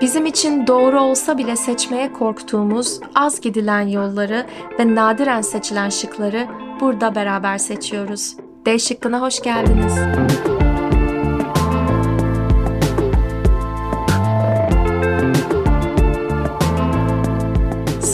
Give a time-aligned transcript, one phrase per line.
[0.00, 4.46] Bizim için doğru olsa bile seçmeye korktuğumuz az gidilen yolları
[4.78, 6.48] ve nadiren seçilen şıkları
[6.80, 8.36] burada beraber seçiyoruz.
[8.66, 9.94] D şıkkına hoş geldiniz.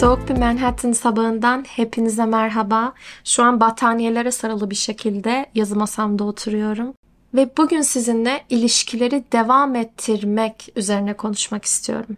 [0.00, 2.92] Soğuk bir Manhattan sabahından hepinize merhaba.
[3.24, 6.94] Şu an battaniyelere sarılı bir şekilde yazı masamda oturuyorum.
[7.34, 12.16] Ve bugün sizinle ilişkileri devam ettirmek üzerine konuşmak istiyorum.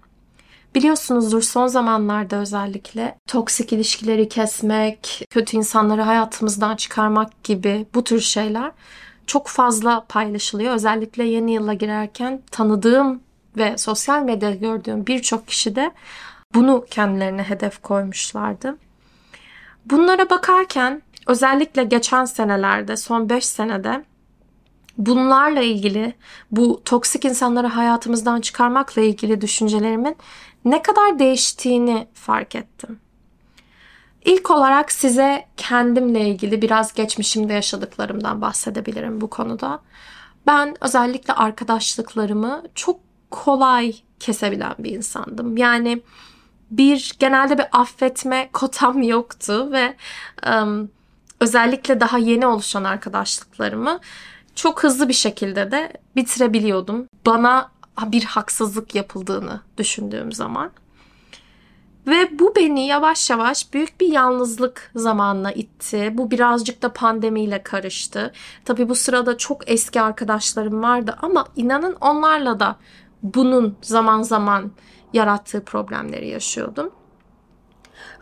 [0.74, 8.72] Biliyorsunuzdur son zamanlarda özellikle toksik ilişkileri kesmek, kötü insanları hayatımızdan çıkarmak gibi bu tür şeyler
[9.26, 10.74] çok fazla paylaşılıyor.
[10.74, 13.20] Özellikle yeni yıla girerken tanıdığım
[13.56, 15.92] ve sosyal medyada gördüğüm birçok kişi de
[16.54, 18.76] bunu kendilerine hedef koymuşlardı.
[19.84, 24.04] Bunlara bakarken özellikle geçen senelerde, son 5 senede
[24.98, 26.14] bunlarla ilgili,
[26.50, 30.16] bu toksik insanları hayatımızdan çıkarmakla ilgili düşüncelerimin
[30.64, 33.00] ne kadar değiştiğini fark ettim.
[34.24, 39.80] İlk olarak size kendimle ilgili biraz geçmişimde yaşadıklarımdan bahsedebilirim bu konuda.
[40.46, 45.56] Ben özellikle arkadaşlıklarımı çok kolay kesebilen bir insandım.
[45.56, 46.02] Yani
[46.70, 49.96] bir genelde bir affetme kotam yoktu ve
[50.52, 50.90] um,
[51.40, 54.00] özellikle daha yeni oluşan arkadaşlıklarımı
[54.58, 57.08] çok hızlı bir şekilde de bitirebiliyordum.
[57.26, 57.70] Bana
[58.06, 60.70] bir haksızlık yapıldığını düşündüğüm zaman.
[62.06, 66.10] Ve bu beni yavaş yavaş büyük bir yalnızlık zamanına itti.
[66.14, 68.32] Bu birazcık da pandemiyle karıştı.
[68.64, 72.76] Tabii bu sırada çok eski arkadaşlarım vardı ama inanın onlarla da
[73.22, 74.70] bunun zaman zaman
[75.12, 76.90] yarattığı problemleri yaşıyordum.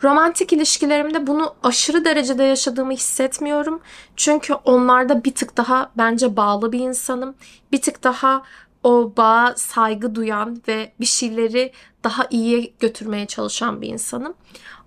[0.03, 3.81] Romantik ilişkilerimde bunu aşırı derecede yaşadığımı hissetmiyorum.
[4.15, 7.35] Çünkü onlarda bir tık daha bence bağlı bir insanım.
[7.71, 8.43] Bir tık daha
[8.83, 11.71] o bağa saygı duyan ve bir şeyleri
[12.03, 14.33] daha iyiye götürmeye çalışan bir insanım.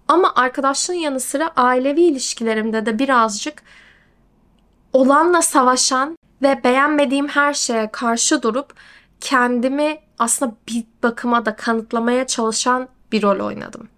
[0.09, 3.63] Ama arkadaşlığın yanı sıra ailevi ilişkilerimde de birazcık
[4.93, 8.75] olanla savaşan ve beğenmediğim her şeye karşı durup
[9.21, 13.89] kendimi aslında bir bakıma da kanıtlamaya çalışan bir rol oynadım.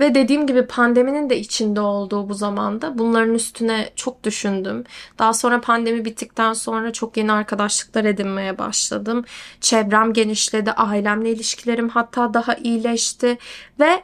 [0.00, 4.84] Ve dediğim gibi pandeminin de içinde olduğu bu zamanda bunların üstüne çok düşündüm.
[5.18, 9.24] Daha sonra pandemi bittikten sonra çok yeni arkadaşlıklar edinmeye başladım.
[9.60, 13.38] Çevrem genişledi, ailemle ilişkilerim hatta daha iyileşti
[13.80, 14.02] ve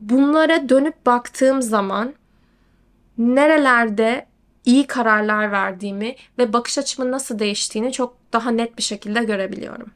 [0.00, 2.14] bunlara dönüp baktığım zaman
[3.18, 4.26] nerelerde
[4.64, 9.90] iyi kararlar verdiğimi ve bakış açımın nasıl değiştiğini çok daha net bir şekilde görebiliyorum.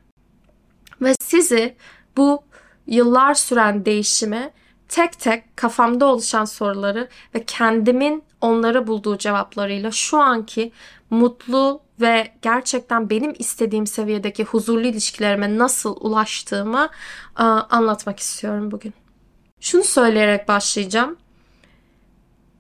[1.03, 1.77] Ve sizi
[2.17, 2.43] bu
[2.87, 4.51] yıllar süren değişimi
[4.89, 10.73] tek tek kafamda oluşan soruları ve kendimin onlara bulduğu cevaplarıyla şu anki
[11.11, 16.89] mutlu ve gerçekten benim istediğim seviyedeki huzurlu ilişkilerime nasıl ulaştığımı
[17.71, 18.95] anlatmak istiyorum bugün.
[19.61, 21.17] Şunu söyleyerek başlayacağım.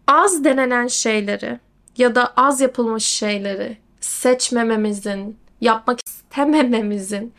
[0.06, 1.60] Az denenen şeyleri
[1.97, 7.34] ya da az yapılmış şeyleri seçmememizin, yapmak istemememizin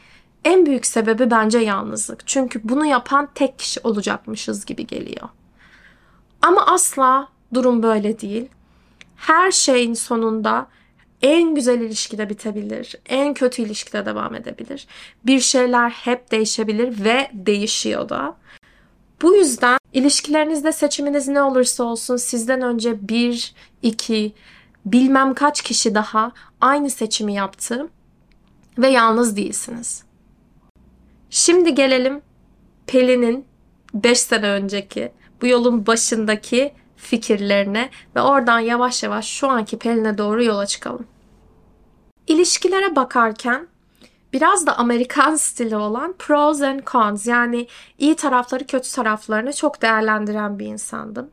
[0.45, 2.27] en büyük sebebi bence yalnızlık.
[2.27, 5.29] Çünkü bunu yapan tek kişi olacakmışız gibi geliyor.
[6.41, 8.49] Ama asla durum böyle değil.
[9.15, 10.67] Her şeyin sonunda
[11.21, 14.87] en güzel ilişkide bitebilir, en kötü ilişkide devam edebilir.
[15.25, 18.35] Bir şeyler hep değişebilir ve değişiyor da.
[19.21, 24.33] Bu yüzden ilişkilerinizde seçiminiz ne olursa olsun sizden önce bir, iki,
[24.85, 26.31] bilmem kaç kişi daha
[26.61, 27.87] aynı seçimi yaptı
[28.77, 30.06] ve yalnız değilsiniz.
[31.37, 32.21] Şimdi gelelim
[32.87, 33.45] Pelin'in
[33.93, 35.11] 5 sene önceki
[35.41, 41.07] bu yolun başındaki fikirlerine ve oradan yavaş yavaş şu anki Pelin'e doğru yola çıkalım.
[42.27, 43.67] İlişkilere bakarken
[44.33, 50.59] biraz da Amerikan stili olan pros and cons yani iyi tarafları kötü taraflarını çok değerlendiren
[50.59, 51.31] bir insandım.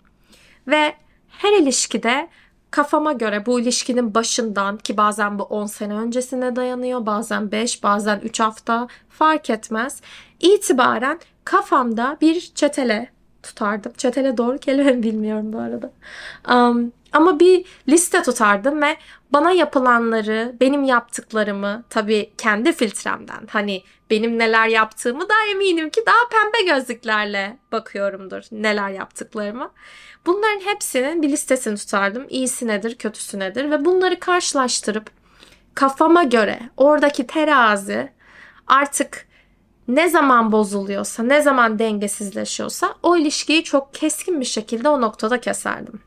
[0.66, 0.94] Ve
[1.28, 2.28] her ilişkide
[2.74, 8.20] kafama göre bu ilişkinin başından ki bazen bu 10 sene öncesine dayanıyor, bazen 5, bazen
[8.20, 10.00] 3 hafta fark etmez.
[10.40, 13.08] İtibaren kafamda bir çetele
[13.43, 13.93] tutardım.
[13.96, 15.90] Çetele doğru kelime bilmiyorum bu arada.
[16.54, 18.96] Um, ama bir liste tutardım ve
[19.32, 26.28] bana yapılanları, benim yaptıklarımı tabii kendi filtremden hani benim neler yaptığımı da eminim ki daha
[26.31, 29.70] pembe gözlüklerle bakıyorumdur neler yaptıklarımı.
[30.26, 32.26] Bunların hepsinin bir listesini tutardım.
[32.28, 35.11] İyisi nedir, kötüsü nedir ve bunları karşılaştırıp
[35.75, 38.12] kafama göre oradaki terazi
[38.66, 39.26] artık
[39.88, 46.00] ne zaman bozuluyorsa, ne zaman dengesizleşiyorsa o ilişkiyi çok keskin bir şekilde o noktada keserdim.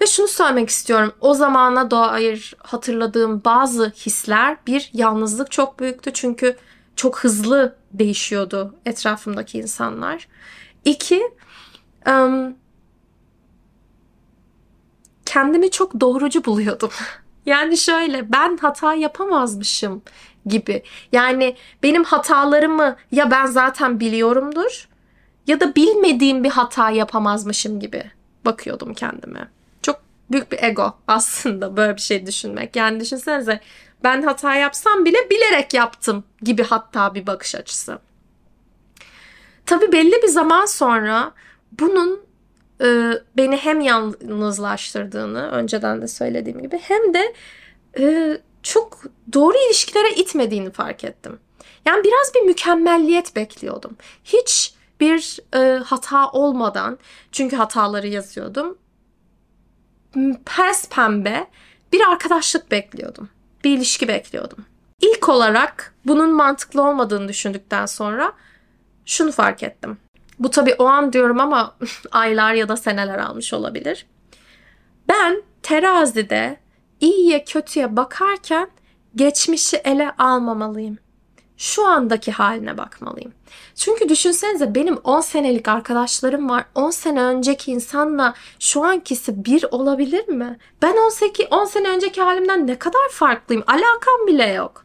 [0.00, 1.12] Ve şunu söylemek istiyorum.
[1.20, 6.12] O zamana dair hatırladığım bazı hisler bir yalnızlık çok büyüktü.
[6.12, 6.56] Çünkü
[6.96, 10.28] çok hızlı değişiyordu etrafımdaki insanlar.
[10.84, 11.22] İki,
[15.26, 16.90] kendimi çok doğrucu buluyordum.
[17.46, 20.02] yani şöyle ben hata yapamazmışım
[20.46, 20.82] gibi.
[21.12, 24.88] Yani benim hatalarımı ya ben zaten biliyorumdur
[25.46, 28.10] ya da bilmediğim bir hata yapamazmışım gibi
[28.44, 29.48] bakıyordum kendime.
[30.30, 32.76] Büyük bir ego aslında böyle bir şey düşünmek.
[32.76, 33.60] Yani düşünsenize
[34.04, 37.98] ben hata yapsam bile bilerek yaptım gibi hatta bir bakış açısı.
[39.66, 41.32] Tabii belli bir zaman sonra
[41.72, 42.20] bunun
[42.80, 47.34] e, beni hem yalnızlaştırdığını önceden de söylediğim gibi hem de
[47.98, 51.38] e, çok doğru ilişkilere itmediğini fark ettim.
[51.86, 53.96] Yani biraz bir mükemmelliyet bekliyordum.
[54.24, 56.98] Hiç bir e, hata olmadan
[57.32, 58.78] çünkü hataları yazıyordum.
[60.44, 61.46] Pes pembe
[61.92, 63.28] bir arkadaşlık bekliyordum.
[63.64, 64.64] Bir ilişki bekliyordum.
[65.00, 68.32] İlk olarak bunun mantıklı olmadığını düşündükten sonra
[69.06, 69.98] şunu fark ettim.
[70.38, 71.76] Bu tabii o an diyorum ama
[72.10, 74.06] aylar ya da seneler almış olabilir.
[75.08, 76.56] Ben terazide
[77.00, 78.70] iyiye kötüye bakarken
[79.16, 80.98] geçmişi ele almamalıyım.
[81.60, 83.32] Şu andaki haline bakmalıyım.
[83.74, 86.64] Çünkü düşünsenize benim 10 senelik arkadaşlarım var.
[86.74, 90.58] 10 sene önceki insanla şu ankisi bir olabilir mi?
[90.82, 93.64] Ben 18 10 sene önceki halimden ne kadar farklıyım?
[93.66, 94.84] Alakam bile yok.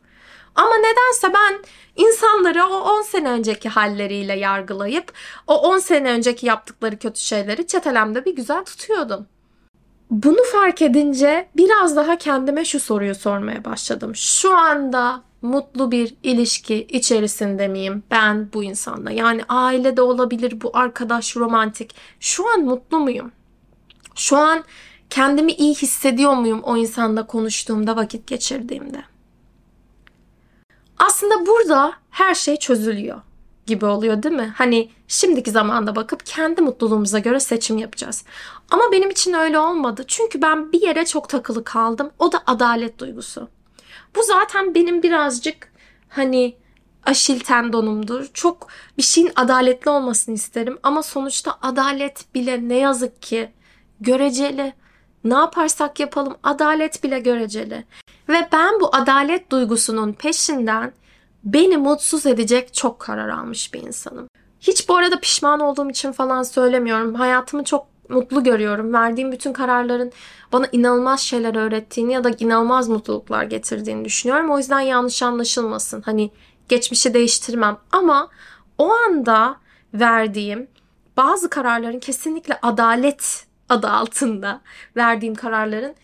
[0.56, 1.63] Ama nedense ben
[1.95, 5.13] insanları o 10 sene önceki halleriyle yargılayıp
[5.48, 9.28] o 10 sene önceki yaptıkları kötü şeyleri çetelemde bir güzel tutuyordum.
[10.12, 14.16] Bunu fark edince biraz daha kendime şu soruyu sormaya başladım.
[14.16, 19.12] Şu anda mutlu bir ilişki içerisinde miyim ben bu insanla?
[19.12, 21.95] Yani aile de olabilir, bu arkadaş romantik.
[22.19, 23.31] Şu an mutlu muyum?
[24.15, 24.63] Şu an
[25.09, 29.03] kendimi iyi hissediyor muyum o insanla konuştuğumda, vakit geçirdiğimde?
[30.97, 33.21] Aslında burada her şey çözülüyor
[33.65, 34.53] gibi oluyor değil mi?
[34.57, 38.24] Hani şimdiki zamanda bakıp kendi mutluluğumuza göre seçim yapacağız.
[38.69, 40.03] Ama benim için öyle olmadı.
[40.07, 42.12] Çünkü ben bir yere çok takılı kaldım.
[42.19, 43.47] O da adalet duygusu.
[44.15, 45.71] Bu zaten benim birazcık
[46.09, 46.57] hani
[47.06, 48.27] aşil tendonumdur.
[48.33, 48.67] Çok
[48.97, 53.51] bir şeyin adaletli olmasını isterim ama sonuçta adalet bile ne yazık ki
[54.01, 54.73] göreceli.
[55.23, 57.85] Ne yaparsak yapalım adalet bile göreceli.
[58.29, 60.94] Ve ben bu adalet duygusunun peşinden
[61.44, 64.27] beni mutsuz edecek çok karar almış bir insanım.
[64.61, 67.15] Hiç bu arada pişman olduğum için falan söylemiyorum.
[67.15, 68.94] Hayatımı çok mutlu görüyorum.
[68.94, 70.12] Verdiğim bütün kararların
[70.52, 74.50] bana inanılmaz şeyler öğrettiğini ya da inanılmaz mutluluklar getirdiğini düşünüyorum.
[74.50, 76.02] O yüzden yanlış anlaşılmasın.
[76.02, 76.31] Hani
[76.69, 78.30] geçmişi değiştirmem ama
[78.78, 79.56] o anda
[79.94, 80.68] verdiğim
[81.18, 84.62] bazı kararların kesinlikle adalet adı altında
[84.96, 85.96] verdiğim kararların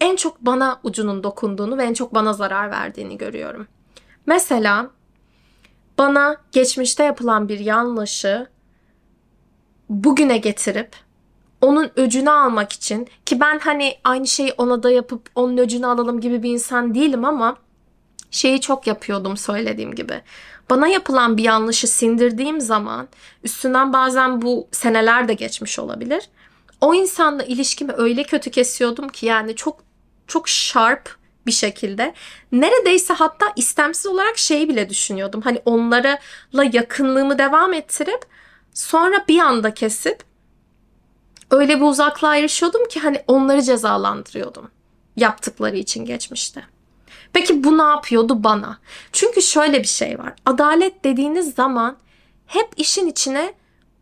[0.00, 3.68] en çok bana ucunun dokunduğunu ve en çok bana zarar verdiğini görüyorum.
[4.26, 4.90] Mesela
[5.98, 8.46] bana geçmişte yapılan bir yanlışı
[9.88, 10.96] bugüne getirip
[11.60, 16.20] onun öcünü almak için ki ben hani aynı şeyi ona da yapıp onun öcünü alalım
[16.20, 17.56] gibi bir insan değilim ama
[18.30, 20.22] şeyi çok yapıyordum söylediğim gibi.
[20.70, 23.08] Bana yapılan bir yanlışı sindirdiğim zaman
[23.44, 26.28] üstünden bazen bu seneler de geçmiş olabilir.
[26.80, 29.80] O insanla ilişkimi öyle kötü kesiyordum ki yani çok
[30.26, 31.16] çok sharp
[31.46, 32.14] bir şekilde.
[32.52, 35.40] Neredeyse hatta istemsiz olarak şey bile düşünüyordum.
[35.40, 36.18] Hani onlara
[36.72, 38.20] yakınlığımı devam ettirip
[38.74, 40.27] sonra bir anda kesip
[41.50, 44.70] öyle bir uzaklığa erişiyordum ki hani onları cezalandırıyordum
[45.16, 46.64] yaptıkları için geçmişte.
[47.32, 48.78] Peki bu ne yapıyordu bana?
[49.12, 50.34] Çünkü şöyle bir şey var.
[50.46, 51.96] Adalet dediğiniz zaman
[52.46, 53.54] hep işin içine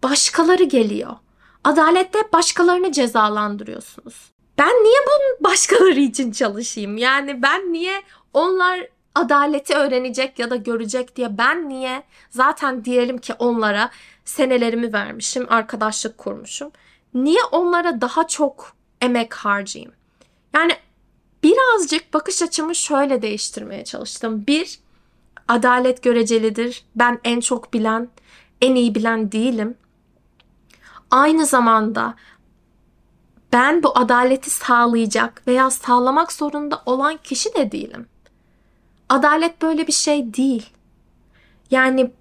[0.02, 1.16] başkaları geliyor.
[1.64, 4.30] Adalette başkalarını cezalandırıyorsunuz.
[4.58, 6.98] Ben niye bunun başkaları için çalışayım?
[6.98, 13.34] Yani ben niye onlar adaleti öğrenecek ya da görecek diye ben niye zaten diyelim ki
[13.38, 13.90] onlara
[14.24, 16.70] senelerimi vermişim, arkadaşlık kurmuşum.
[17.16, 19.92] Niye onlara daha çok emek harcayayım?
[20.54, 20.73] Yani
[21.42, 24.46] birazcık bakış açımı şöyle değiştirmeye çalıştım.
[24.46, 24.78] Bir,
[25.49, 26.85] adalet görecelidir.
[26.96, 28.08] Ben en çok bilen,
[28.61, 29.75] en iyi bilen değilim.
[31.11, 32.14] Aynı zamanda
[33.52, 38.06] ben bu adaleti sağlayacak veya sağlamak zorunda olan kişi de değilim.
[39.08, 40.70] Adalet böyle bir şey değil.
[41.70, 42.12] Yani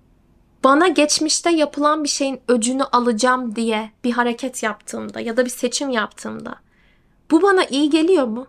[0.66, 5.90] bana geçmişte yapılan bir şeyin öcünü alacağım diye bir hareket yaptığımda ya da bir seçim
[5.90, 6.56] yaptığımda
[7.32, 8.48] bu bana iyi geliyor mu?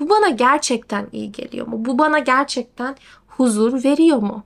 [0.00, 1.84] Bu bana gerçekten iyi geliyor mu?
[1.84, 4.44] Bu bana gerçekten huzur veriyor mu?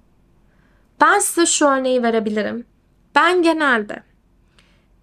[1.00, 2.64] Ben size şu örneği verebilirim.
[3.14, 4.02] Ben genelde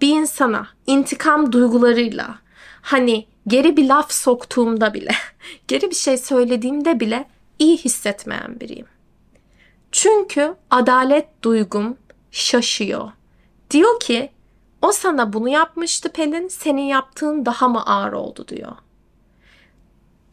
[0.01, 2.39] bir insana intikam duygularıyla
[2.81, 5.11] hani geri bir laf soktuğumda bile,
[5.67, 7.25] geri bir şey söylediğimde bile
[7.59, 8.96] iyi hissetmeyen biriyim.
[9.97, 11.97] Çünkü adalet duygum
[12.31, 13.11] şaşıyor.
[13.71, 14.31] Diyor ki
[14.81, 18.71] o sana bunu yapmıştı Pelin, senin yaptığın daha mı ağır oldu diyor.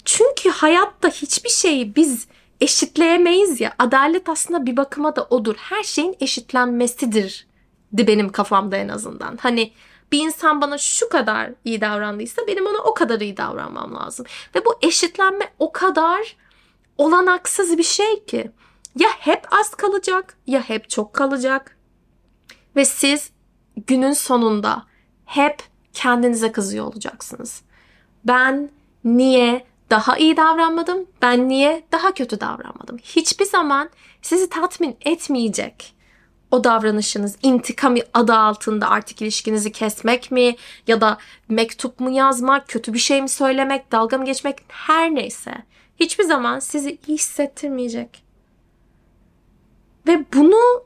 [0.05, 2.29] Çünkü hayatta hiçbir şeyi biz
[2.61, 3.75] eşitleyemeyiz ya.
[3.79, 5.55] Adalet aslında bir bakıma da odur.
[5.57, 7.47] Her şeyin eşitlenmesidir.
[7.93, 9.37] De benim kafamda en azından.
[9.37, 9.73] Hani
[10.13, 14.27] bir insan bana şu kadar iyi davrandıysa benim ona o kadar iyi davranmam lazım.
[14.55, 16.37] Ve bu eşitlenme o kadar
[16.99, 18.51] olanaksız bir şey ki.
[18.97, 21.77] Ya hep az kalacak ya hep çok kalacak.
[22.77, 23.31] Ve siz
[23.87, 24.87] günün sonunda
[25.25, 27.63] hep kendinize kızıyor olacaksınız.
[28.25, 28.71] Ben
[29.05, 31.07] niye daha iyi davranmadım?
[31.23, 32.99] Ben niye daha kötü davranmadım?
[32.99, 33.91] Hiçbir zaman
[34.23, 35.95] sizi tatmin etmeyecek
[36.51, 42.95] o davranışınız intikam adı altında artık ilişkinizi kesmek mi ya da mektup mu yazmak, kötü
[42.95, 45.55] bir şey mi söylemek, dalga mı geçmek her neyse
[46.01, 48.24] hiçbir zaman sizi iyi hissettirmeyecek.
[50.07, 50.85] Ve bunu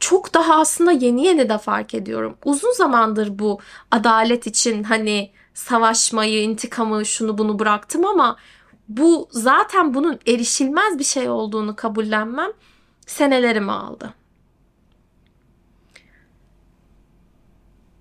[0.00, 2.36] çok daha aslında yeni yeni de fark ediyorum.
[2.44, 8.36] Uzun zamandır bu adalet için hani savaşmayı, intikamı, şunu bunu bıraktım ama
[8.88, 12.50] bu zaten bunun erişilmez bir şey olduğunu kabullenmem
[13.06, 14.14] senelerimi aldı.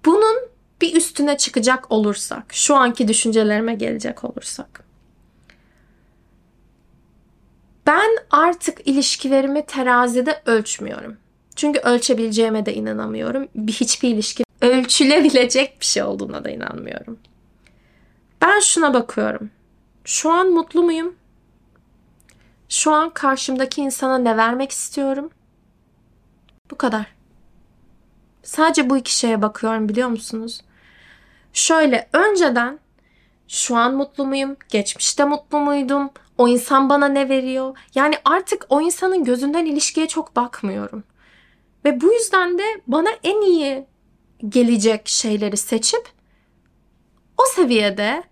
[0.06, 0.38] Bunun
[0.82, 4.85] bir üstüne çıkacak olursak, şu anki düşüncelerime gelecek olursak.
[7.88, 11.18] Ben artık ilişkilerimi terazide ölçmüyorum.
[11.56, 13.48] Çünkü ölçebileceğime de inanamıyorum.
[13.56, 17.20] Bir hiçbir ilişki ölçülebilecek bir şey olduğuna da inanmıyorum.
[18.42, 19.50] Ben şuna bakıyorum.
[20.06, 21.16] Şu an mutlu muyum?
[22.70, 25.30] Şu an karşımdaki insana ne vermek istiyorum?
[26.72, 27.06] Bu kadar.
[28.44, 30.62] Sadece bu iki şeye bakıyorum biliyor musunuz?
[31.54, 32.80] Şöyle önceden
[33.48, 34.58] şu an mutlu muyum?
[34.70, 36.10] Geçmişte mutlu muydum?
[36.38, 37.78] O insan bana ne veriyor?
[37.96, 41.04] Yani artık o insanın gözünden ilişkiye çok bakmıyorum.
[41.86, 43.86] Ve bu yüzden de bana en iyi
[44.50, 46.08] gelecek şeyleri seçip
[47.38, 48.24] o seviyede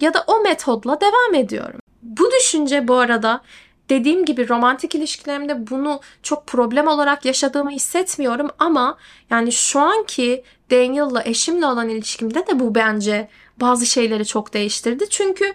[0.00, 1.80] ya da o metodla devam ediyorum.
[2.02, 3.42] Bu düşünce bu arada
[3.88, 8.98] dediğim gibi romantik ilişkilerimde bunu çok problem olarak yaşadığımı hissetmiyorum ama
[9.30, 13.28] yani şu anki Daniel'la eşimle olan ilişkimde de bu bence
[13.60, 15.10] bazı şeyleri çok değiştirdi.
[15.10, 15.54] Çünkü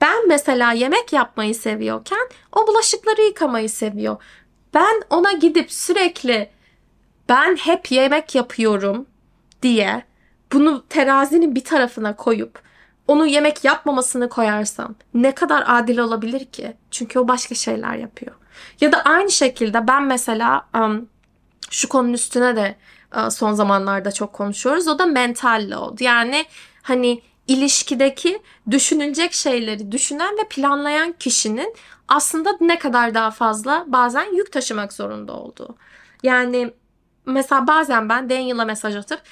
[0.00, 4.16] ben mesela yemek yapmayı seviyorken o bulaşıkları yıkamayı seviyor.
[4.74, 6.50] Ben ona gidip sürekli
[7.28, 9.06] ben hep yemek yapıyorum
[9.62, 10.02] diye
[10.52, 12.66] bunu terazinin bir tarafına koyup
[13.08, 16.76] onu yemek yapmamasını koyarsam ne kadar adil olabilir ki?
[16.90, 18.34] Çünkü o başka şeyler yapıyor.
[18.80, 20.68] Ya da aynı şekilde ben mesela
[21.70, 22.76] şu konunun üstüne de
[23.30, 24.88] son zamanlarda çok konuşuyoruz.
[24.88, 26.00] O da mental load.
[26.00, 26.46] Yani
[26.82, 31.74] hani ilişkideki düşünülecek şeyleri düşünen ve planlayan kişinin
[32.08, 35.76] aslında ne kadar daha fazla bazen yük taşımak zorunda olduğu.
[36.22, 36.72] Yani
[37.26, 39.22] mesela bazen ben Daniel'a mesaj atıp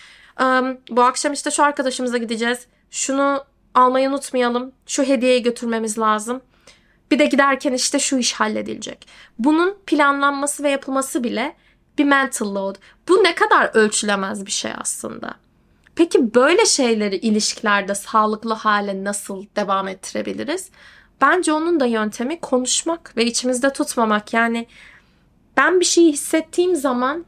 [0.91, 2.67] bu akşam işte şu arkadaşımıza gideceğiz.
[2.91, 3.45] Şunu
[3.75, 4.73] almayı unutmayalım.
[4.87, 6.41] Şu hediyeyi götürmemiz lazım.
[7.11, 9.09] Bir de giderken işte şu iş halledilecek.
[9.39, 11.57] Bunun planlanması ve yapılması bile
[11.99, 12.77] bir mental load.
[13.09, 15.35] Bu ne kadar ölçülemez bir şey aslında.
[15.97, 20.71] Peki böyle şeyleri ilişkilerde sağlıklı hale nasıl devam ettirebiliriz?
[21.21, 24.33] Bence onun da yöntemi konuşmak ve içimizde tutmamak.
[24.33, 24.67] Yani
[25.57, 27.25] ben bir şey hissettiğim zaman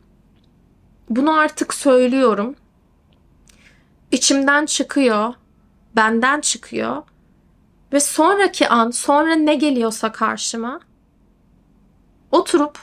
[1.11, 2.57] bunu artık söylüyorum.
[4.13, 5.35] İçimden çıkıyor
[5.97, 7.03] benden çıkıyor
[7.93, 10.81] ve sonraki an, sonra ne geliyorsa karşıma
[12.33, 12.79] oturup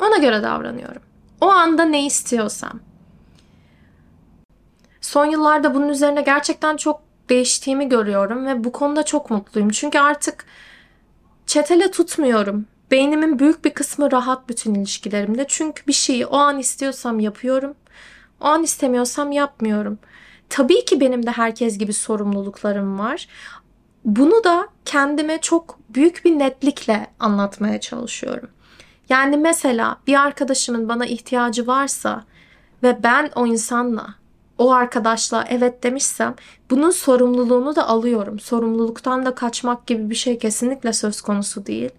[0.00, 1.02] ona göre davranıyorum.
[1.40, 2.80] O anda ne istiyorsam.
[5.02, 9.70] Son yıllarda bunun üzerine gerçekten çok değiştiğimi görüyorum ve bu konuda çok mutluyum.
[9.70, 10.44] Çünkü artık
[11.46, 12.66] çetele tutmuyorum.
[12.90, 15.44] Beynimin büyük bir kısmı rahat bütün ilişkilerimde.
[15.48, 17.74] Çünkü bir şeyi o an istiyorsam yapıyorum.
[18.40, 19.98] O an istemiyorsam yapmıyorum.
[20.48, 23.28] Tabii ki benim de herkes gibi sorumluluklarım var.
[24.04, 28.50] Bunu da kendime çok büyük bir netlikle anlatmaya çalışıyorum.
[29.08, 32.24] Yani mesela bir arkadaşımın bana ihtiyacı varsa
[32.82, 34.14] ve ben o insanla,
[34.62, 36.34] o arkadaşla evet demişsem
[36.70, 38.40] bunun sorumluluğunu da alıyorum.
[38.40, 41.90] Sorumluluktan da kaçmak gibi bir şey kesinlikle söz konusu değil.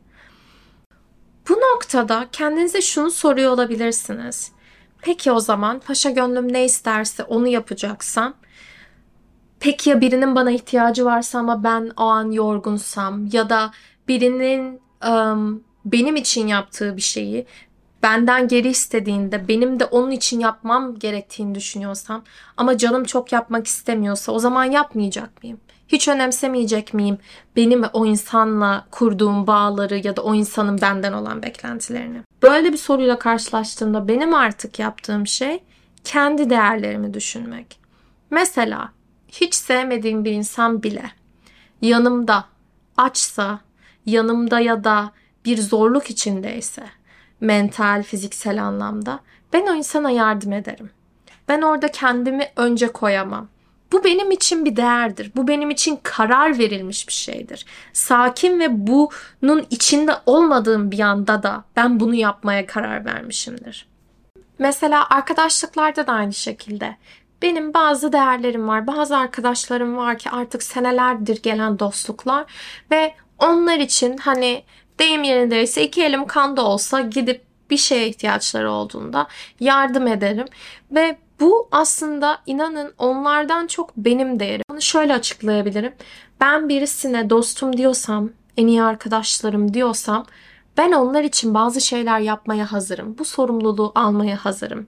[1.50, 4.51] Bu noktada kendinize şunu soruyor olabilirsiniz.
[5.01, 8.34] Peki o zaman paşa gönlüm ne isterse onu yapacaksam
[9.63, 13.72] Peki ya birinin bana ihtiyacı varsa ama ben o an yorgunsam ya da
[14.08, 17.46] birinin um, benim için yaptığı bir şeyi
[18.03, 22.24] benden geri istediğinde benim de onun için yapmam gerektiğini düşünüyorsam
[22.57, 25.60] ama canım çok yapmak istemiyorsa o zaman yapmayacak mıyım?
[25.88, 27.17] Hiç önemsemeyecek miyim
[27.55, 32.22] benim o insanla kurduğum bağları ya da o insanın benden olan beklentilerini?
[32.41, 35.63] Böyle bir soruyla karşılaştığımda benim artık yaptığım şey
[36.03, 37.79] kendi değerlerimi düşünmek.
[38.29, 38.91] Mesela
[39.27, 41.03] hiç sevmediğim bir insan bile
[41.81, 42.45] yanımda
[42.98, 43.60] açsa,
[44.05, 45.12] yanımda ya da
[45.45, 46.83] bir zorluk içindeyse,
[47.44, 49.20] mental, fiziksel anlamda
[49.54, 50.90] ben o insana yardım ederim.
[51.48, 53.48] Ben orada kendimi önce koyamam.
[53.92, 55.32] Bu benim için bir değerdir.
[55.36, 57.66] Bu benim için karar verilmiş bir şeydir.
[57.94, 63.88] Sakin ve bunun içinde olmadığım bir anda da ben bunu yapmaya karar vermişimdir.
[64.60, 66.98] Mesela arkadaşlıklarda da aynı şekilde.
[67.42, 72.46] Benim bazı değerlerim var, bazı arkadaşlarım var ki artık senelerdir gelen dostluklar
[72.92, 74.64] ve onlar için hani
[75.00, 79.28] deyim yerindeyse iki elim kanda olsa gidip bir şeye ihtiyaçları olduğunda
[79.60, 80.46] yardım ederim
[80.92, 84.64] ve bu aslında inanın onlardan çok benim değerim.
[84.70, 85.94] Bunu şöyle açıklayabilirim.
[86.42, 90.26] Ben birisine dostum diyorsam, en iyi arkadaşlarım diyorsam
[90.78, 93.18] ben onlar için bazı şeyler yapmaya hazırım.
[93.18, 94.88] Bu sorumluluğu almaya hazırım.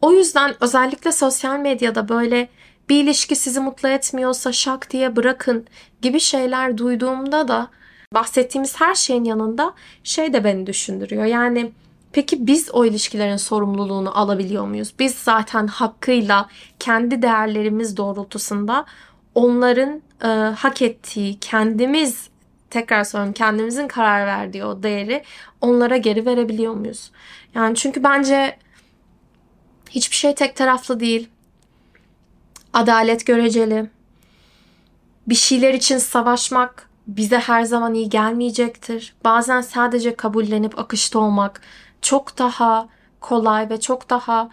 [0.00, 2.48] O yüzden özellikle sosyal medyada böyle
[2.88, 5.66] bir ilişki sizi mutlu etmiyorsa şak diye bırakın
[6.02, 7.70] gibi şeyler duyduğumda da
[8.14, 11.24] bahsettiğimiz her şeyin yanında şey de beni düşündürüyor.
[11.24, 11.72] Yani
[12.12, 14.94] peki biz o ilişkilerin sorumluluğunu alabiliyor muyuz?
[14.98, 18.84] Biz zaten hakkıyla kendi değerlerimiz doğrultusunda
[19.34, 20.26] onların e,
[20.56, 22.28] hak ettiği, kendimiz
[22.70, 25.24] tekrar söylüyorum kendimizin karar verdiği o değeri
[25.60, 27.10] onlara geri verebiliyor muyuz?
[27.54, 28.58] Yani çünkü bence
[29.90, 31.28] hiçbir şey tek taraflı değil.
[32.72, 33.90] Adalet göreceli.
[35.26, 39.14] Bir şeyler için savaşmak bize her zaman iyi gelmeyecektir.
[39.24, 41.60] Bazen sadece kabullenip akışta olmak
[42.02, 42.88] çok daha
[43.20, 44.50] kolay ve çok daha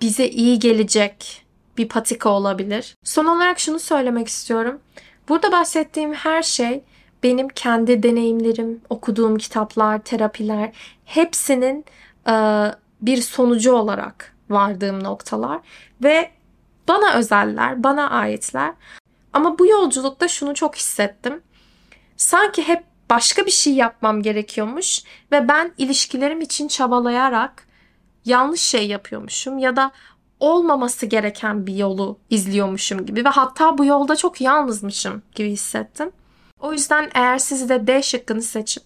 [0.00, 1.46] bize iyi gelecek
[1.78, 2.94] bir patika olabilir.
[3.04, 4.80] Son olarak şunu söylemek istiyorum.
[5.28, 6.84] Burada bahsettiğim her şey
[7.22, 10.72] benim kendi deneyimlerim, okuduğum kitaplar, terapiler
[11.04, 11.84] hepsinin
[12.28, 12.34] e,
[13.02, 15.60] bir sonucu olarak vardığım noktalar
[16.02, 16.30] ve
[16.88, 18.72] bana özeller, bana aitler.
[19.32, 21.42] Ama bu yolculukta şunu çok hissettim.
[22.20, 25.02] Sanki hep başka bir şey yapmam gerekiyormuş
[25.32, 27.66] ve ben ilişkilerim için çabalayarak
[28.24, 29.90] yanlış şey yapıyormuşum ya da
[30.40, 36.10] olmaması gereken bir yolu izliyormuşum gibi ve hatta bu yolda çok yalnızmışım gibi hissettim.
[36.60, 38.84] O yüzden eğer siz de D şıkkını seçip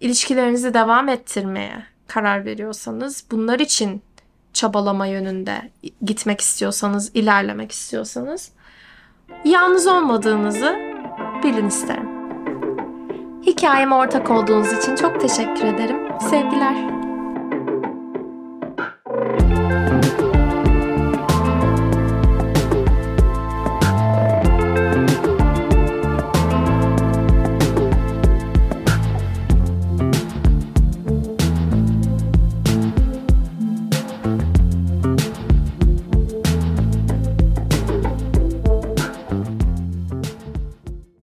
[0.00, 4.02] ilişkilerinizi devam ettirmeye karar veriyorsanız, bunlar için
[4.52, 5.70] çabalama yönünde
[6.02, 8.52] gitmek istiyorsanız, ilerlemek istiyorsanız
[9.44, 10.76] yalnız olmadığınızı
[11.42, 12.13] bilin isterim.
[13.46, 15.96] Hikayeme ortak olduğunuz için çok teşekkür ederim.
[16.20, 16.93] Sevgiler.